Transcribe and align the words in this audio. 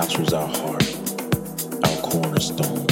House 0.00 0.16
was 0.16 0.32
our 0.32 0.48
heart, 0.48 0.96
our 1.84 1.96
cornerstone. 2.00 2.86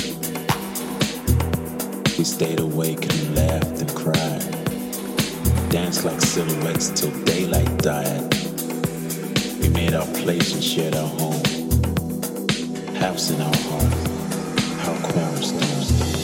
We 2.18 2.24
stayed 2.24 2.60
awake 2.60 3.02
and 3.02 3.34
laughed 3.34 3.80
and 3.80 3.94
cried. 3.94 5.70
Danced 5.70 6.04
like 6.04 6.20
silhouettes 6.20 6.90
till 6.90 7.10
daylight 7.24 7.78
died. 7.78 8.30
We 9.58 9.70
made 9.70 9.94
our 9.94 10.04
place 10.20 10.52
and 10.52 10.62
shared 10.62 10.96
our 10.96 11.08
home. 11.08 11.42
House 12.96 13.30
in 13.30 13.40
our 13.40 13.56
heart, 13.56 13.94
our 14.86 15.10
cornerstone. 15.10 16.17